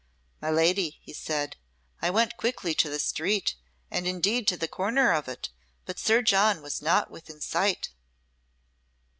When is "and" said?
3.91-4.07